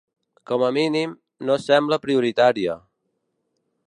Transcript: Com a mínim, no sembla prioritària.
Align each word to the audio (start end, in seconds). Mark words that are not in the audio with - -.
Com 0.51 0.63
a 0.67 0.69
mínim, 0.77 1.13
no 1.49 1.57
sembla 1.65 2.01
prioritària. 2.07 2.79